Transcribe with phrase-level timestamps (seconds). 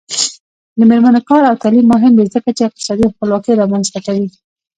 [0.77, 4.27] د میرمنو کار او تعلیم مهم دی ځکه چې اقتصادي خپلواکۍ رامنځته کوي.